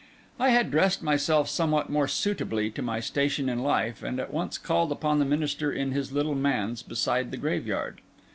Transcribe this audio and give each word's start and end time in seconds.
I 0.39 0.49
had 0.49 0.71
dressed 0.71 1.03
myself 1.03 1.47
somewhat 1.47 1.91
more 1.91 2.07
suitably 2.07 2.71
to 2.71 2.81
my 2.81 2.99
station 3.01 3.47
in 3.47 3.59
life, 3.59 4.01
and 4.01 4.19
at 4.19 4.33
once 4.33 4.57
called 4.57 4.91
upon 4.91 5.19
the 5.19 5.25
minister 5.25 5.71
in 5.71 5.91
his 5.91 6.11
little 6.11 6.33
manse 6.33 6.81
beside 6.81 7.29
the 7.29 7.37
graveyard. 7.37 8.01